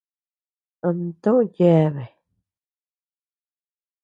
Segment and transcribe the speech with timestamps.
[0.87, 2.13] Ama toʼö yeabea.